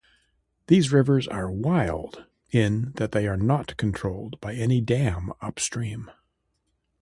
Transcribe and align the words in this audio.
These 0.65 0.91
rivers 0.91 1.27
are 1.27 1.51
'wild', 1.51 2.25
in 2.49 2.93
that 2.95 3.11
they 3.11 3.27
are 3.27 3.37
not 3.37 3.77
controlled 3.77 4.41
by 4.41 4.55
any 4.55 4.81
dam 4.81 5.31
upstream. 5.43 6.09